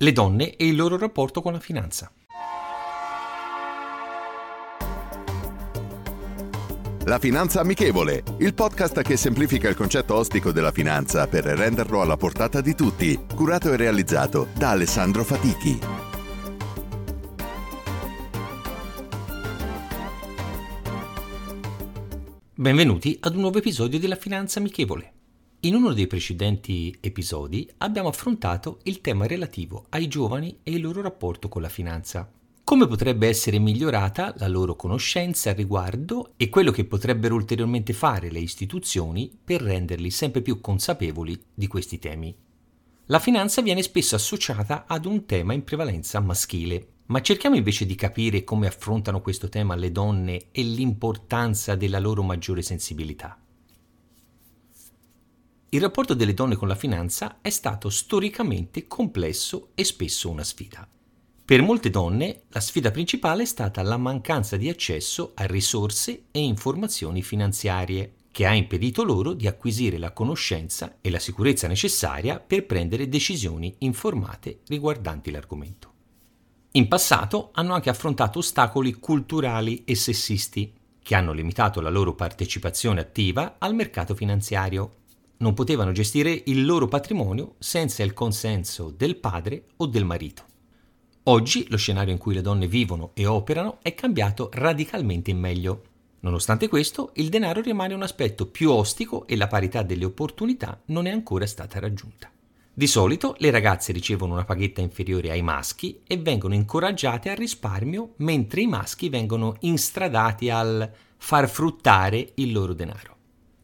[0.00, 2.12] Le donne e il loro rapporto con la finanza.
[7.04, 12.16] La Finanza Amichevole, il podcast che semplifica il concetto ostico della finanza per renderlo alla
[12.16, 15.80] portata di tutti, curato e realizzato da Alessandro Fatichi.
[22.54, 25.14] Benvenuti ad un nuovo episodio della Finanza Amichevole.
[25.62, 31.02] In uno dei precedenti episodi abbiamo affrontato il tema relativo ai giovani e il loro
[31.02, 32.30] rapporto con la finanza.
[32.62, 38.30] Come potrebbe essere migliorata la loro conoscenza al riguardo e quello che potrebbero ulteriormente fare
[38.30, 42.32] le istituzioni per renderli sempre più consapevoli di questi temi.
[43.06, 47.96] La finanza viene spesso associata ad un tema in prevalenza maschile, ma cerchiamo invece di
[47.96, 53.36] capire come affrontano questo tema le donne e l'importanza della loro maggiore sensibilità.
[55.70, 60.88] Il rapporto delle donne con la finanza è stato storicamente complesso e spesso una sfida.
[61.44, 66.40] Per molte donne la sfida principale è stata la mancanza di accesso a risorse e
[66.40, 72.64] informazioni finanziarie, che ha impedito loro di acquisire la conoscenza e la sicurezza necessaria per
[72.66, 75.92] prendere decisioni informate riguardanti l'argomento.
[76.72, 83.00] In passato hanno anche affrontato ostacoli culturali e sessisti, che hanno limitato la loro partecipazione
[83.00, 84.92] attiva al mercato finanziario.
[85.38, 90.44] Non potevano gestire il loro patrimonio senza il consenso del padre o del marito.
[91.24, 95.82] Oggi lo scenario in cui le donne vivono e operano è cambiato radicalmente in meglio.
[96.20, 101.06] Nonostante questo, il denaro rimane un aspetto più ostico e la parità delle opportunità non
[101.06, 102.30] è ancora stata raggiunta.
[102.74, 108.14] Di solito le ragazze ricevono una paghetta inferiore ai maschi e vengono incoraggiate al risparmio,
[108.16, 113.17] mentre i maschi vengono instradati al far fruttare il loro denaro.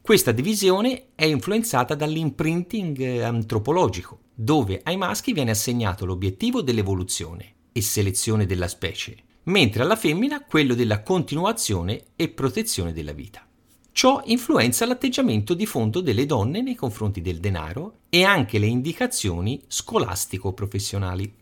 [0.04, 8.44] Questa divisione è influenzata dall'imprinting antropologico, dove ai maschi viene assegnato l'obiettivo dell'evoluzione e selezione
[8.44, 13.48] della specie, mentre alla femmina quello della continuazione e protezione della vita.
[13.92, 19.62] Ciò influenza l'atteggiamento di fondo delle donne nei confronti del denaro e anche le indicazioni
[19.66, 21.34] scolastico-professionali.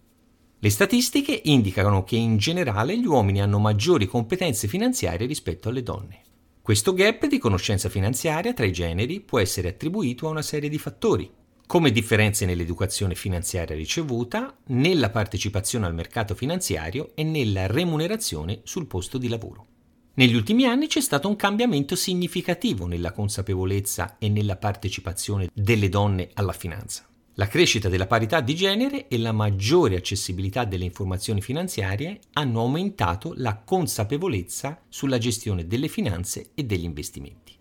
[0.60, 6.20] Le statistiche indicano che in generale gli uomini hanno maggiori competenze finanziarie rispetto alle donne.
[6.62, 10.78] Questo gap di conoscenza finanziaria tra i generi può essere attribuito a una serie di
[10.78, 11.28] fattori,
[11.66, 19.18] come differenze nell'educazione finanziaria ricevuta, nella partecipazione al mercato finanziario e nella remunerazione sul posto
[19.18, 19.66] di lavoro.
[20.14, 26.30] Negli ultimi anni c'è stato un cambiamento significativo nella consapevolezza e nella partecipazione delle donne
[26.34, 27.11] alla finanza.
[27.36, 33.32] La crescita della parità di genere e la maggiore accessibilità delle informazioni finanziarie hanno aumentato
[33.36, 37.56] la consapevolezza sulla gestione delle finanze e degli investimenti.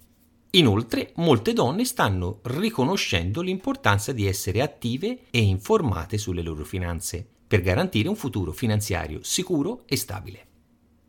[0.52, 7.62] Inoltre, molte donne stanno riconoscendo l'importanza di essere attive e informate sulle loro finanze per
[7.62, 10.48] garantire un futuro finanziario sicuro e stabile.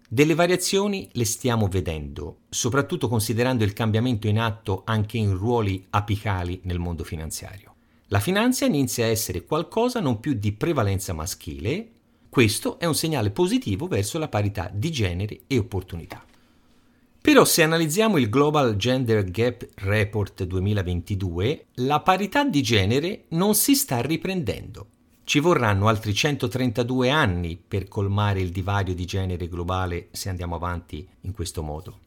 [0.08, 6.60] Delle variazioni le stiamo vedendo, soprattutto considerando il cambiamento in atto anche in ruoli apicali
[6.64, 7.71] nel mondo finanziario.
[8.12, 11.88] La finanza inizia a essere qualcosa non più di prevalenza maschile,
[12.28, 16.22] questo è un segnale positivo verso la parità di genere e opportunità.
[17.22, 23.74] Però se analizziamo il Global Gender Gap Report 2022, la parità di genere non si
[23.74, 24.88] sta riprendendo.
[25.24, 31.08] Ci vorranno altri 132 anni per colmare il divario di genere globale se andiamo avanti
[31.22, 31.98] in questo modo.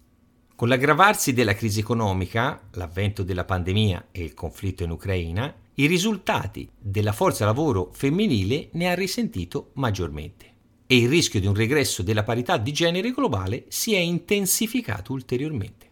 [0.56, 6.70] Con l'aggravarsi della crisi economica, l'avvento della pandemia e il conflitto in Ucraina, i risultati
[6.78, 10.54] della forza lavoro femminile ne ha risentito maggiormente
[10.88, 15.84] e il rischio di un regresso della parità di genere globale si è intensificato ulteriormente.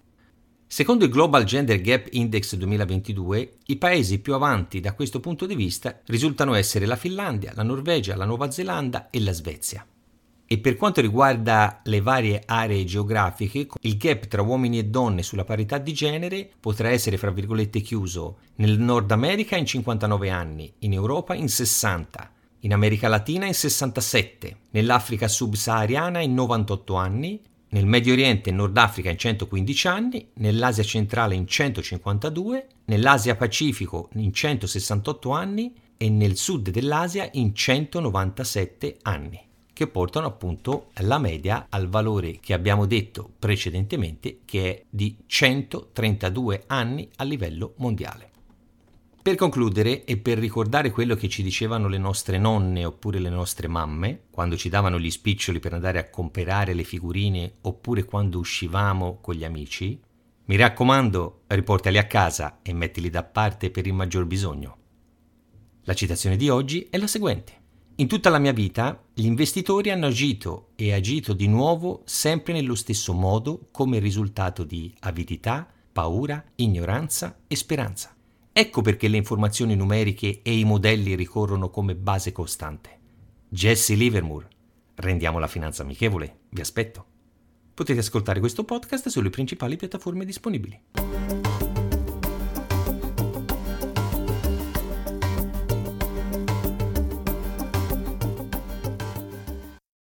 [0.67, 5.55] Secondo il Global Gender Gap Index 2022, i paesi più avanti da questo punto di
[5.55, 9.85] vista risultano essere la Finlandia, la Norvegia, la Nuova Zelanda e la Svezia.
[10.45, 15.45] E per quanto riguarda le varie aree geografiche, il gap tra uomini e donne sulla
[15.45, 20.93] parità di genere potrà essere, fra virgolette, chiuso nel Nord America in 59 anni, in
[20.93, 27.41] Europa in 60, in America Latina in 67, nell'Africa subsahariana in 98 anni
[27.73, 34.09] nel Medio Oriente e Nord Africa in 115 anni, nell'Asia centrale in 152, nell'Asia Pacifico
[34.13, 39.41] in 168 anni e nel sud dell'Asia in 197 anni,
[39.73, 46.63] che portano appunto la media al valore che abbiamo detto precedentemente che è di 132
[46.67, 48.29] anni a livello mondiale.
[49.23, 53.69] Per concludere e per ricordare quello che ci dicevano le nostre nonne oppure le nostre
[53.69, 59.19] mamme, quando ci davano gli spiccioli per andare a comprare le figurine oppure quando uscivamo
[59.21, 59.97] con gli amici,
[60.45, 64.77] mi raccomando, riportali a casa e mettili da parte per il maggior bisogno.
[65.83, 67.62] La citazione di oggi è la seguente.
[67.97, 72.73] In tutta la mia vita gli investitori hanno agito e agito di nuovo sempre nello
[72.73, 78.15] stesso modo come risultato di avidità, paura, ignoranza e speranza.
[78.51, 82.99] Ecco perché le informazioni numeriche e i modelli ricorrono come base costante.
[83.47, 84.47] Jesse Livermore.
[84.95, 86.39] Rendiamo la finanza amichevole.
[86.49, 87.05] Vi aspetto.
[87.75, 91.62] Potete ascoltare questo podcast sulle principali piattaforme disponibili.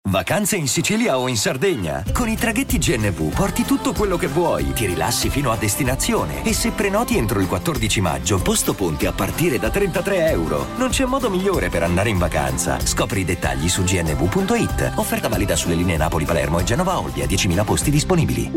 [0.09, 2.01] Vacanze in Sicilia o in Sardegna?
[2.13, 6.53] Con i traghetti GNV porti tutto quello che vuoi, ti rilassi fino a destinazione e
[6.53, 10.67] se prenoti entro il 14 maggio, posto ponti a partire da 33 euro.
[10.77, 12.79] Non c'è modo migliore per andare in vacanza.
[12.79, 14.93] Scopri i dettagli su gnv.it.
[14.95, 18.51] Offerta valida sulle linee Napoli-Palermo e Genova-Olbia, 10.000 posti disponibili.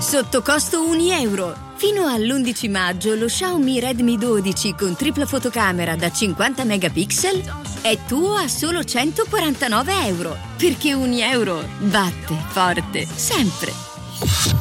[0.00, 1.56] Sotto costo 1 euro.
[1.76, 8.34] Fino all'11 maggio lo Xiaomi Redmi 12 con tripla fotocamera da 50 megapixel è tuo
[8.34, 10.36] a solo 149 euro.
[10.56, 14.59] Perché 1 euro batte forte sempre.